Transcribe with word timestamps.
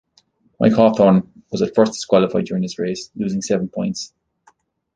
Mike 0.59 0.73
Hawthorn 0.73 1.31
was 1.51 1.61
at 1.61 1.75
first 1.75 1.93
disqualified 1.93 2.45
during 2.45 2.63
this 2.63 2.79
race, 2.79 3.11
losing 3.15 3.39
seven 3.43 3.69
points. 3.69 4.11